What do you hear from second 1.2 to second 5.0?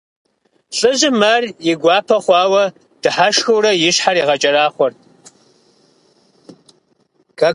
ар и гуапэ хъуауэ дыхьэшхыурэ и щхьэр игъэкӀэрахъуэрт.